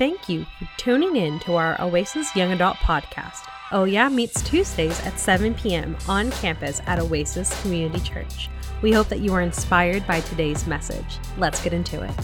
[0.00, 3.46] Thank you for tuning in to our Oasis Young Adult podcast.
[3.70, 5.94] Oh Yeah meets Tuesdays at 7 p.m.
[6.08, 8.48] on campus at Oasis Community Church.
[8.80, 11.18] We hope that you are inspired by today's message.
[11.36, 12.14] Let's get into it.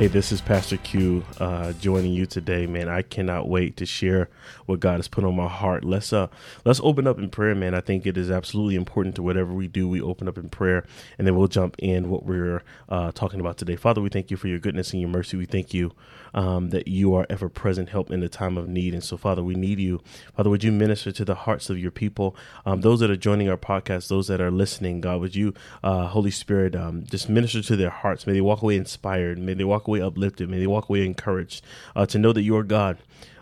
[0.00, 2.88] Hey, this is Pastor Q uh, joining you today, man.
[2.88, 4.30] I cannot wait to share
[4.64, 5.84] what God has put on my heart.
[5.84, 6.28] Let's uh
[6.64, 7.74] let's open up in prayer, man.
[7.74, 10.86] I think it is absolutely important to whatever we do, we open up in prayer,
[11.18, 13.76] and then we'll jump in what we're uh, talking about today.
[13.76, 15.36] Father, we thank you for your goodness and your mercy.
[15.36, 15.92] We thank you
[16.32, 18.94] um, that you are ever present help in the time of need.
[18.94, 20.00] And so, Father, we need you.
[20.34, 23.48] Father, would you minister to the hearts of your people, um, those that are joining
[23.48, 27.62] our podcast, those that are listening, God, would you, uh, Holy Spirit, um, just minister
[27.62, 28.26] to their hearts.
[28.26, 29.38] May they walk away inspired.
[29.38, 30.48] May they walk away uplifted.
[30.48, 31.64] May they walk away encouraged
[31.96, 32.98] uh, to know that you are God.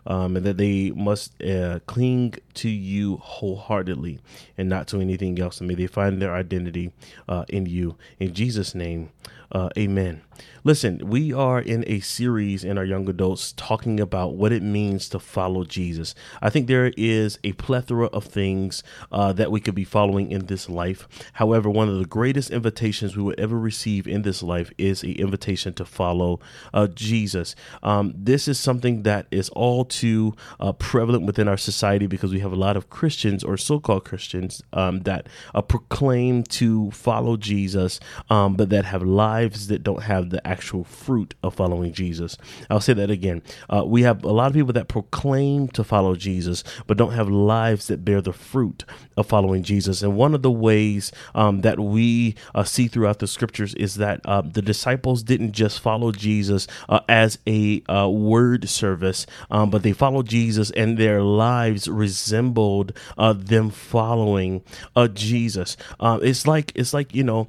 [0.07, 4.21] Um, and that they must uh, cling to you wholeheartedly
[4.57, 5.61] and not to anything else.
[5.61, 6.93] And may they find their identity
[7.29, 7.97] uh, in you.
[8.19, 9.11] In Jesus' name,
[9.53, 10.23] uh, amen.
[10.65, 15.09] Listen, we are in a series in our young adults talking about what it means
[15.09, 16.15] to follow Jesus.
[16.43, 20.47] I think there is a plethora of things uh, that we could be following in
[20.47, 21.09] this life.
[21.35, 25.13] However, one of the greatest invitations we would ever receive in this life is an
[25.13, 26.41] invitation to follow
[26.75, 27.55] uh, Jesus.
[27.83, 32.41] Um, this is something that is all too uh, prevalent within our society because we
[32.41, 37.37] have a lot of Christians or so called Christians um, that uh, proclaim to follow
[37.37, 39.03] Jesus, um, but that have
[39.39, 42.37] lives that don't have the actual fruit of following Jesus.
[42.69, 43.43] I'll say that again.
[43.71, 47.29] Uh, we have a lot of people that proclaim to follow Jesus, but don't have
[47.29, 48.85] lives that bear the fruit
[49.17, 50.03] of following Jesus.
[50.03, 54.21] And one of the ways um, that we uh, see throughout the scriptures is that
[54.25, 59.83] uh, the disciples didn't just follow Jesus uh, as a uh, word service, um, but
[59.85, 64.63] they followed Jesus and their lives resembled uh, them following
[65.15, 65.77] Jesus.
[66.01, 67.47] it's like it's like you know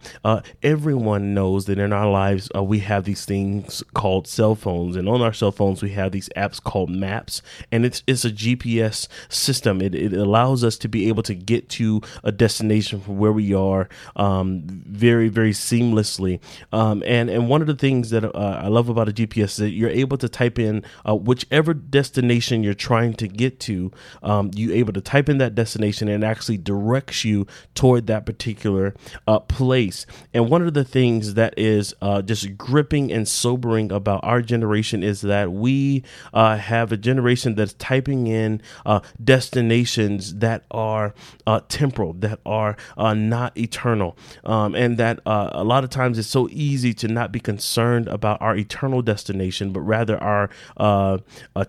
[0.62, 5.22] everyone knows that in our lives we have these things called cell phones, and on
[5.22, 7.42] our cell phones we have these apps called maps,
[7.72, 9.82] and it's it's a GPS system.
[9.82, 13.54] It, it allows us to be able to get to a destination from where we
[13.54, 16.40] are um, very very seamlessly.
[16.72, 19.58] Um, and and one of the things that uh, I love about a GPS is
[19.58, 23.92] that you're able to type in uh, whichever destination you're trying to get to.
[24.24, 28.94] Um, you're able to type in that destination and actually directs you toward that particular
[29.28, 30.06] uh, place.
[30.34, 31.69] And one of the things that is
[32.02, 36.04] uh, just gripping and sobering about our generation is that we
[36.34, 41.14] uh, have a generation that's typing in uh, destinations that are
[41.46, 46.18] uh, temporal, that are uh, not eternal, um, and that uh, a lot of times
[46.18, 50.50] it's so easy to not be concerned about our eternal destination, but rather our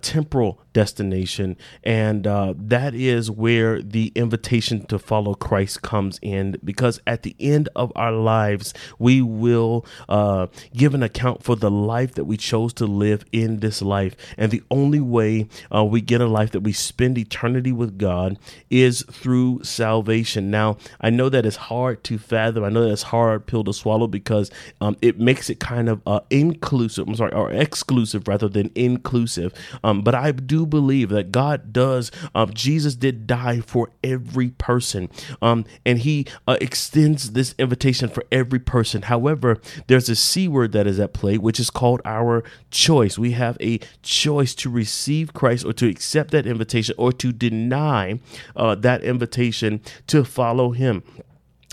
[0.01, 1.57] temporal destination.
[1.83, 7.69] And that is where the invitation to follow Christ comes in because at the end
[7.77, 12.73] of our lives, we will uh, give an account for the life that we chose
[12.75, 14.17] to live in this life.
[14.37, 18.39] And the only way uh, we get a life that we spend eternity with God
[18.71, 20.51] is through salvation.
[20.51, 22.65] Now, I know that it's hard to fathom.
[22.65, 26.01] I know that it's hard pill to swallow because um, it makes it kind of
[26.07, 29.53] uh, inclusive, I'm sorry, or exclusive rather than inclusive.
[29.85, 35.09] Um, but I do believe that God does, um, Jesus did die for every person.
[35.43, 39.03] Um, and he uh, extends this invitation for every person.
[39.03, 43.19] However, there's a C word that is at play, which is called our choice.
[43.19, 48.21] We have a choice to receive Christ or to accept that invitation or to deny
[48.57, 51.03] uh, that invitation to follow him.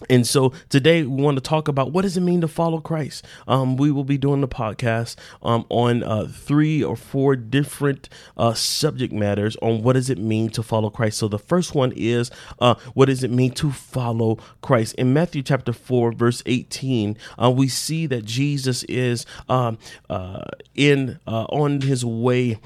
[0.10, 3.26] And so today we want to talk about what does it mean to follow Christ.
[3.48, 8.54] Um, we will be doing the podcast um, on uh, three or four different uh,
[8.54, 11.18] subject matters on what does it mean to follow Christ.
[11.18, 14.94] So the first one is uh, what does it mean to follow Christ.
[14.96, 19.80] In Matthew chapter four, verse eighteen, uh, we see that Jesus is um,
[20.12, 20.44] uh,
[20.76, 22.60] in uh, on his way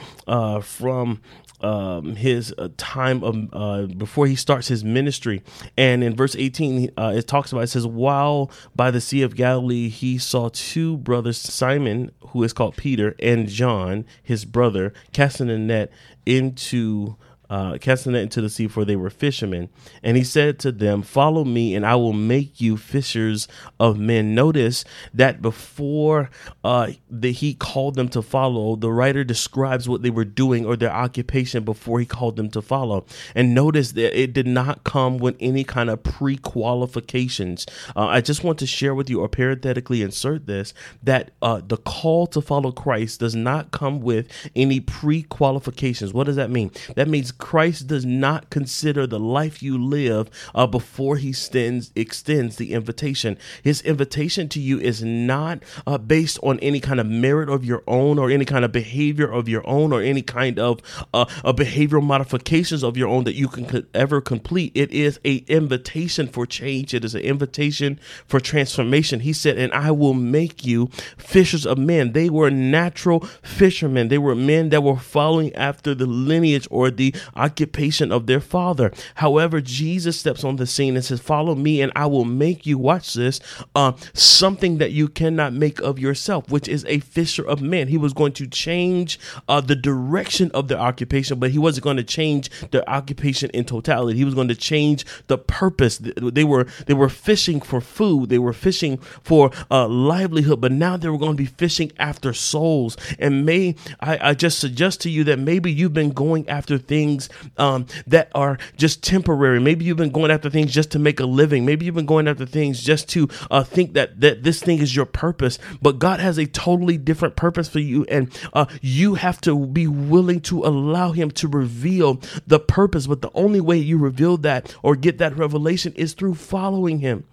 [0.64, 1.22] from
[1.62, 5.44] um, his time of before he starts his ministry.
[5.78, 9.36] And in verse 18, uh, it talks about it says, While by the Sea of
[9.36, 15.50] Galilee, he saw two brothers, Simon, who is called Peter, and John, his brother, casting
[15.50, 15.92] a net
[16.26, 17.16] into
[17.52, 19.68] uh, casting it into the sea, for they were fishermen.
[20.02, 24.34] And he said to them, Follow me, and I will make you fishers of men.
[24.34, 26.30] Notice that before
[26.64, 30.78] uh, the, he called them to follow, the writer describes what they were doing or
[30.78, 33.06] their occupation before he called them to follow.
[33.36, 37.66] And notice that it did not come with any kind of pre qualifications.
[37.98, 40.74] Uh, I just want to share with you, or parenthetically insert this,
[41.04, 46.14] that uh, the call to follow Christ does not come with any pre qualifications.
[46.14, 46.72] What does that mean?
[46.96, 52.56] That means Christ does not consider the life you live uh, before he extends, extends
[52.56, 53.38] the invitation.
[53.62, 57.84] His invitation to you is not uh, based on any kind of merit of your
[57.88, 60.80] own or any kind of behavior of your own or any kind of
[61.14, 64.72] uh, behavioral modifications of your own that you can ever complete.
[64.76, 66.94] It is a invitation for change.
[66.94, 69.22] It is an invitation for transformation.
[69.22, 72.14] He said, and I will make you fishers of men.
[72.14, 74.10] They were natural fishermen.
[74.10, 78.92] They were men that were following after the lineage or the occupation of their father.
[79.16, 82.78] However, Jesus steps on the scene and says, Follow me, and I will make you,
[82.78, 83.40] watch this,
[83.76, 87.88] uh, something that you cannot make of yourself, which is a fisher of men.
[87.88, 91.98] He was going to change uh, the direction of their occupation, but he wasn't going
[91.98, 94.18] to change their occupation in totality.
[94.18, 96.00] He was going to change the purpose.
[96.00, 98.30] They were they were fishing for food.
[98.30, 102.34] They were fishing for uh, livelihood, but now they were going to be fishing after
[102.34, 102.98] souls.
[103.20, 106.78] And may I, I just suggest to you that maybe you've been going after
[107.12, 109.60] things um, that are just temporary.
[109.60, 111.66] Maybe you've been going after things just to make a living.
[111.66, 114.96] Maybe you've been going after things just to uh, think that that this thing is
[114.96, 115.60] your purpose.
[115.82, 119.88] But God has a totally different purpose for you, and uh, you have to be
[119.88, 123.08] willing to allow Him to reveal the purpose.
[123.08, 127.26] But the only way you reveal that or get that revelation is through following Him.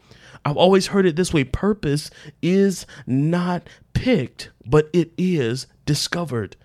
[0.44, 2.10] I've always heard it this way purpose
[2.40, 6.56] is not picked, but it is discovered.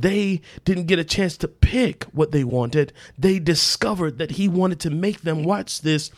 [0.00, 2.92] They didn't get a chance to pick what they wanted.
[3.18, 6.10] They discovered that he wanted to make them, watch this,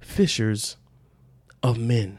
[0.00, 0.76] fishers
[1.62, 2.18] of men.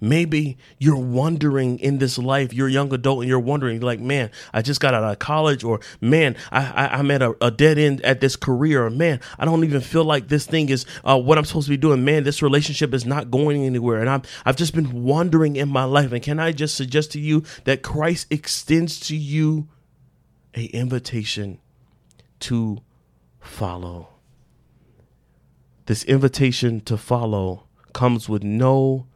[0.00, 4.30] Maybe you're wondering in this life, you're a young adult and you're wondering, like, man,
[4.52, 8.00] I just got out of college, or man, I, am at a, a, dead end
[8.02, 11.36] at this career, or man, I don't even feel like this thing is uh, what
[11.36, 12.04] I'm supposed to be doing.
[12.04, 14.00] Man, this relationship is not going anywhere.
[14.00, 16.12] And I'm, I've just been wondering in my life.
[16.12, 19.68] And can I just suggest to you that Christ extends to you
[20.54, 21.58] a invitation
[22.40, 22.78] to
[23.40, 24.10] follow?
[25.86, 29.07] This invitation to follow comes with no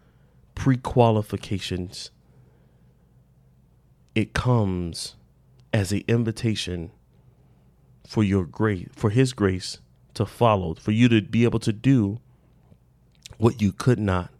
[0.63, 2.13] pre qualifications.
[4.15, 5.17] It comes
[5.73, 6.93] as an invitation
[8.07, 9.81] for your grace, for His grace
[10.15, 12.21] to follow, for you to be able to do
[13.39, 14.31] what you could not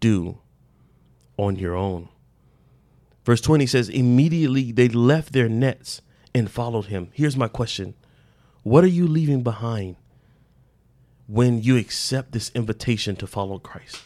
[0.00, 0.38] do
[1.36, 2.08] on your own.
[3.24, 6.02] Verse 20 says, Immediately they left their nets
[6.34, 7.10] and followed him.
[7.12, 7.94] Here's my question
[8.64, 9.94] What are you leaving behind
[11.28, 14.02] when you accept this invitation to follow Christ?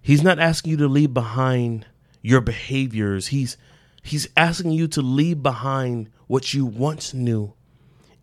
[0.00, 1.86] He's not asking you to leave behind
[2.22, 3.28] your behaviors.
[3.28, 3.56] He's
[4.02, 7.54] he's asking you to leave behind what you once knew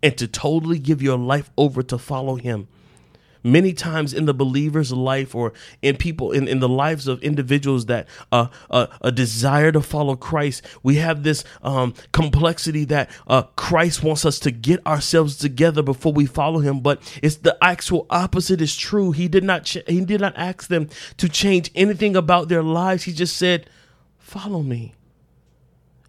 [0.01, 2.68] and to totally give your life over to follow him
[3.46, 7.86] many times in the believer's life or in people in, in the lives of individuals
[7.86, 13.44] that uh, uh, a desire to follow christ we have this um, complexity that uh,
[13.56, 16.80] christ wants us to get ourselves together before we follow him.
[16.80, 19.12] But it's the actual opposite is true.
[19.12, 23.04] He did not ch- he did not ask them to change anything about their lives.
[23.04, 23.70] He just said
[24.18, 24.96] follow me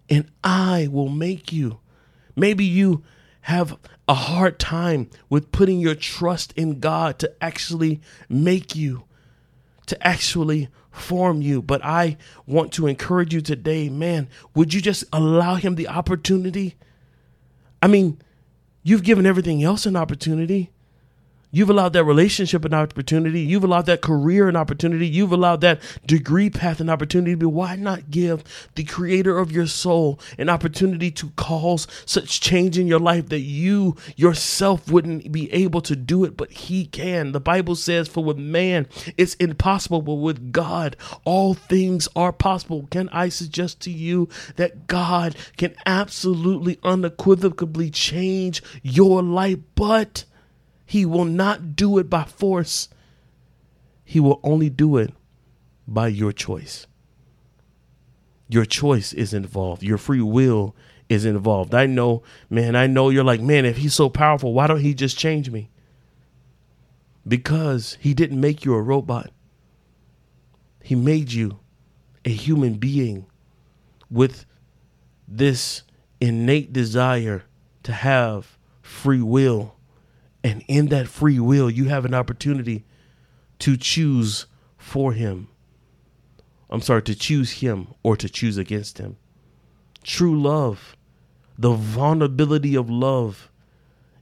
[0.09, 1.79] and i will make you.
[2.35, 3.03] Maybe you
[3.47, 3.77] have
[4.09, 9.05] a hard time with putting your trust in God to actually make you,
[9.85, 11.61] to actually form you.
[11.61, 16.75] But I want to encourage you today, man, would you just allow Him the opportunity?
[17.81, 18.21] I mean,
[18.83, 20.71] you've given everything else an opportunity.
[21.57, 23.39] You've allowed that relationship an opportunity.
[23.39, 25.07] You've allowed that career an opportunity.
[25.07, 27.33] You've allowed that degree path an opportunity.
[27.33, 28.43] But why not give
[28.75, 33.39] the creator of your soul an opportunity to cause such change in your life that
[33.39, 37.31] you yourself wouldn't be able to do it, but he can?
[37.31, 38.85] The Bible says, For with man
[39.17, 42.85] it's impossible, but with God all things are possible.
[42.91, 49.57] Can I suggest to you that God can absolutely unequivocally change your life?
[49.73, 50.25] But
[50.87, 52.87] he will not do it by force.
[54.05, 55.13] He will only do it
[55.85, 56.87] by your choice.
[58.47, 59.83] Your choice is involved.
[59.83, 60.73] Your free will
[61.09, 61.75] is involved.
[61.75, 64.93] I know, man, I know you're like, man, if he's so powerful, why don't he
[64.93, 65.69] just change me?
[67.27, 69.31] Because he didn't make you a robot.
[70.81, 71.59] He made you
[72.23, 73.25] a human being
[74.09, 74.45] with
[75.27, 75.83] this
[76.21, 77.43] innate desire
[77.83, 79.76] to have free will
[80.47, 82.85] and in that free will, you have an opportunity
[83.59, 85.49] to choose for him.
[86.69, 89.17] I'm sorry, to choose him or to choose against him.
[90.03, 90.95] True love,
[91.57, 93.51] the vulnerability of love,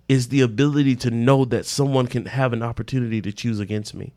[0.09, 4.13] is the ability to know that someone can have an opportunity to choose against me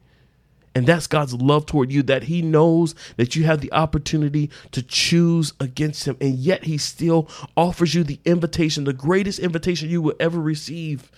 [0.74, 4.82] And that's God's love toward you that He knows that you have the opportunity to
[4.82, 6.16] choose against Him.
[6.20, 11.10] And yet He still offers you the invitation, the greatest invitation you will ever receive.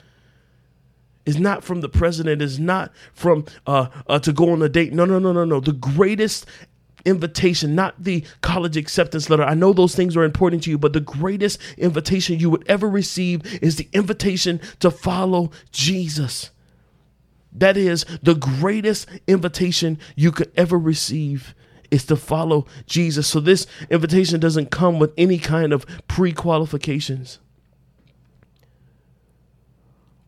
[1.26, 4.92] Is not from the president, is not from uh, uh, to go on a date.
[4.92, 5.60] No, no, no, no, no.
[5.60, 6.46] The greatest
[7.04, 9.44] invitation, not the college acceptance letter.
[9.44, 12.88] I know those things are important to you, but the greatest invitation you would ever
[12.88, 16.50] receive is the invitation to follow Jesus.
[17.52, 21.54] That is the greatest invitation you could ever receive
[21.90, 23.26] is to follow Jesus.
[23.26, 27.40] So this invitation doesn't come with any kind of pre-qualifications.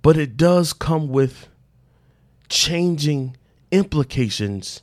[0.02, 1.49] But it does come with
[2.49, 3.37] changing
[3.71, 4.82] implications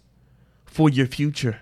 [0.66, 1.62] for your future.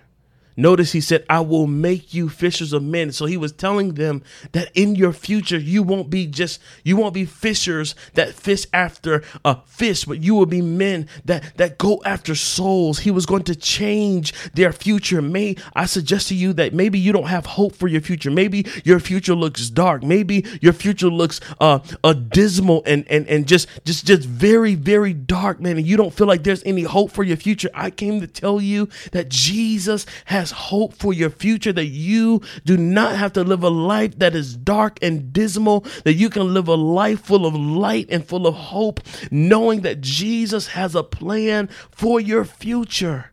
[0.58, 3.12] Notice he said, I will make you fishers of men.
[3.12, 7.14] So he was telling them that in your future, you won't be just, you won't
[7.14, 12.02] be fishers that fish after a fish, but you will be men that, that go
[12.04, 12.98] after souls.
[12.98, 15.22] He was going to change their future.
[15.22, 18.32] May I suggest to you that maybe you don't have hope for your future.
[18.32, 20.02] Maybe your future looks dark.
[20.02, 25.12] Maybe your future looks uh, uh dismal and, and, and just, just, just very, very
[25.12, 25.76] dark, man.
[25.76, 27.70] And you don't feel like there's any hope for your future.
[27.74, 32.40] I came to tell you that Jesus has has hope for your future, that you
[32.64, 36.54] do not have to live a life that is dark and dismal, that you can
[36.54, 39.00] live a life full of light and full of hope,
[39.30, 43.32] knowing that Jesus has a plan for your future.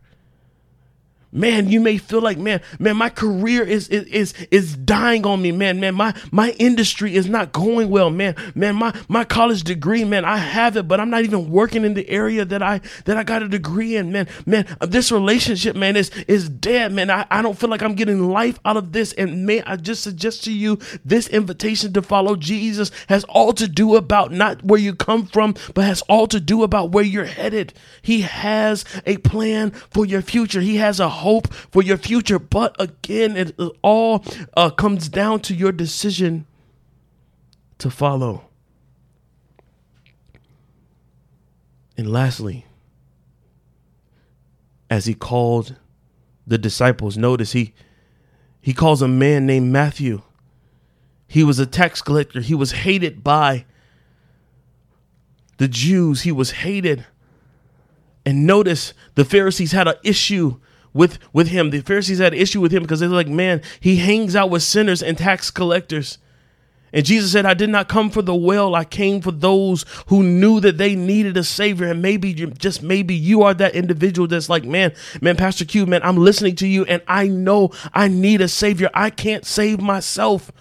[1.36, 5.42] Man, you may feel like, man, man, my career is is is, is dying on
[5.42, 5.94] me, man, man.
[5.94, 8.36] My my industry is not going well, man.
[8.56, 11.94] Man, my my college degree, man, I have it, but I'm not even working in
[11.94, 14.30] the area that I that I got a degree in, man.
[14.46, 17.10] Man, this relationship, man, is is dead, man.
[17.10, 19.12] I, I don't feel like I'm getting life out of this.
[19.12, 23.68] And may I just suggest to you this invitation to follow Jesus has all to
[23.68, 27.26] do about not where you come from, but has all to do about where you're
[27.26, 27.74] headed.
[28.02, 30.62] He has a plan for your future.
[30.62, 32.38] He has a hope for your future.
[32.38, 34.24] But again, it all
[34.56, 36.46] uh, comes down to your decision
[37.80, 38.46] to follow.
[41.98, 42.68] And lastly,
[44.88, 45.76] as he called
[46.46, 47.74] the disciples, notice he
[48.62, 50.22] he calls a man named Matthew.
[51.28, 52.42] He was a tax collector.
[52.42, 53.66] He was hated by
[55.58, 56.22] the Jews.
[56.22, 57.06] He was hated.
[58.26, 60.60] And notice the Pharisees had an issue
[60.96, 61.70] with with him.
[61.70, 65.04] The Pharisees had issue with him because they're like, man, he hangs out with sinners
[65.04, 66.18] and tax collectors.
[66.94, 68.74] And Jesus said, I did not come for the well.
[68.74, 71.88] I came for those who knew that they needed a savior.
[71.88, 76.02] And maybe, just maybe you are that individual that's like, man, man, Pastor Q, man,
[76.04, 78.90] I'm listening to you and I know I need a savior.
[78.94, 80.54] I can't save myself.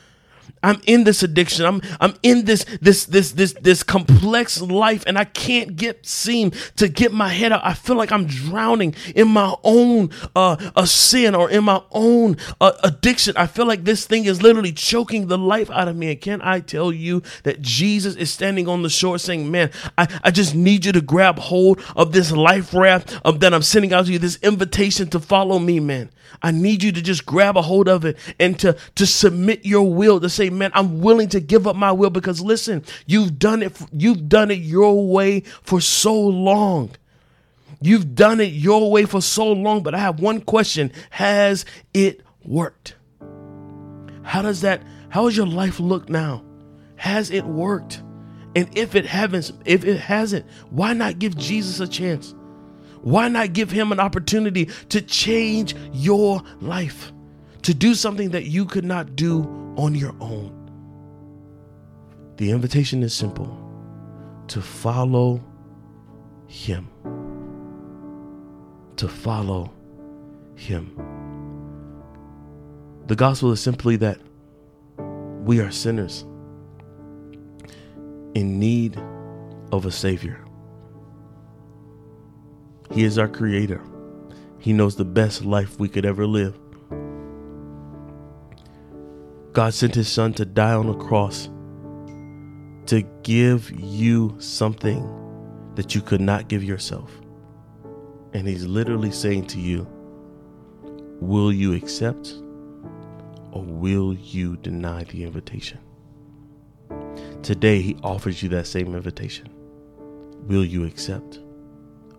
[0.64, 1.66] I'm in this addiction.
[1.66, 6.52] I'm I'm in this this this this this complex life and I can't get seem
[6.76, 7.60] to get my head out.
[7.64, 12.36] I feel like I'm drowning in my own uh a sin or in my own
[12.60, 13.36] uh, addiction.
[13.36, 16.10] I feel like this thing is literally choking the life out of me.
[16.10, 20.08] And can I tell you that Jesus is standing on the shore saying, "Man, I
[20.22, 23.92] I just need you to grab hold of this life raft of that I'm sending
[23.92, 26.10] out to you this invitation to follow me, man.
[26.42, 29.92] I need you to just grab a hold of it and to to submit your
[29.92, 33.62] will to say, man, I'm willing to give up my will because listen, you've done
[33.62, 36.90] it, you've done it your way for so long.
[37.80, 40.90] You've done it your way for so long, but I have one question.
[41.10, 42.96] Has it worked?
[44.22, 46.44] How does that, how does your life look now?
[46.96, 48.02] Has it worked?
[48.56, 52.34] And if it haven't, if it hasn't, why not give Jesus a chance?
[53.02, 57.12] Why not give him an opportunity to change your life?
[57.64, 59.42] To do something that you could not do
[59.78, 60.52] on your own.
[62.36, 63.58] The invitation is simple
[64.48, 65.42] to follow
[66.46, 66.90] Him.
[68.96, 69.72] To follow
[70.56, 70.94] Him.
[73.06, 74.20] The gospel is simply that
[75.44, 76.26] we are sinners
[78.34, 78.98] in need
[79.72, 80.44] of a Savior.
[82.90, 83.80] He is our Creator,
[84.58, 86.58] He knows the best life we could ever live.
[89.54, 91.48] God sent His Son to die on the cross
[92.86, 95.08] to give you something
[95.76, 97.08] that you could not give yourself.
[98.32, 99.86] And he's literally saying to you,
[101.20, 102.34] Will you accept
[103.52, 105.78] or will you deny the invitation?
[107.44, 109.48] Today, he offers you that same invitation.
[110.48, 111.38] Will you accept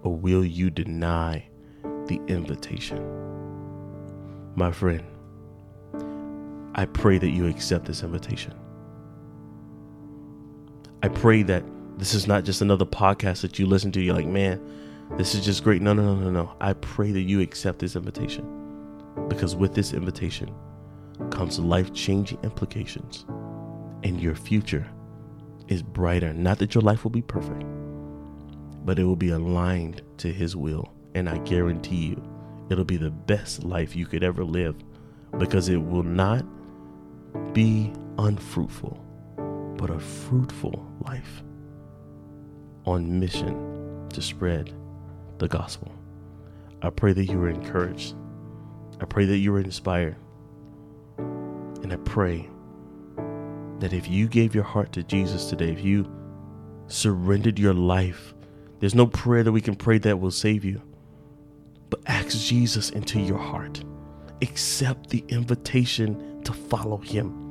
[0.04, 1.46] or will you deny
[2.06, 3.04] the invitation?
[4.56, 5.04] My friend,
[6.77, 8.53] I pray that you accept this invitation.
[11.01, 11.63] I pray that
[11.98, 14.01] this is not just another podcast that you listen to.
[14.01, 14.62] You're like, man,
[15.17, 15.82] this is just great.
[15.82, 16.53] No, no, no, no, no.
[16.60, 18.46] I pray that you accept this invitation
[19.29, 20.53] because with this invitation
[21.32, 23.25] comes life changing implications,
[24.03, 24.86] and your future
[25.70, 26.34] is brighter.
[26.34, 27.63] Not that your life will be perfect,
[28.84, 30.91] but it will be aligned to His will.
[31.13, 32.22] And I guarantee you,
[32.70, 34.75] it'll be the best life you could ever live
[35.38, 36.46] because it will not
[37.56, 39.00] be unfruitful,
[39.78, 41.42] but a fruitful life
[42.86, 44.74] on mission to spread
[45.38, 45.90] the gospel.
[46.82, 48.14] I pray that you are encouraged.
[49.00, 50.18] I pray that you are inspired.
[51.18, 52.50] And I pray
[53.80, 56.12] that if you gave your heart to Jesus today, if you
[56.88, 58.34] surrendered your life,
[58.82, 60.82] there's no prayer that we can pray that will save you.
[61.90, 63.82] But ask Jesus into your heart.
[64.42, 67.45] Accept the invitation to follow him.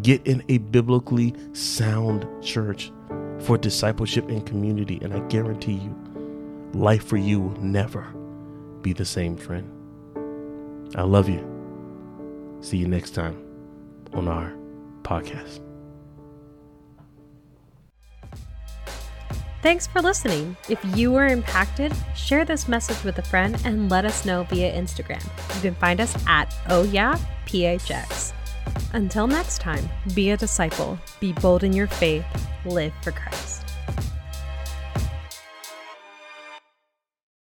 [0.00, 2.90] Get in a biblically sound church
[3.40, 5.94] for discipleship and community, and I guarantee you,
[6.72, 8.02] life for you will never
[8.80, 9.68] be the same, friend.
[10.96, 11.46] I love you.
[12.60, 13.42] See you next time
[14.14, 14.54] on our
[15.02, 15.60] podcast.
[19.62, 20.56] Thanks for listening.
[20.68, 24.72] If you were impacted, share this message with a friend and let us know via
[24.72, 25.22] Instagram.
[25.54, 28.32] You can find us at Oh Yeah PHX.
[28.94, 32.24] Until next time, be a disciple, be bold in your faith,
[32.64, 33.51] live for Christ.